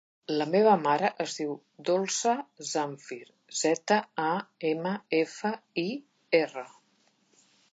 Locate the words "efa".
5.19-5.53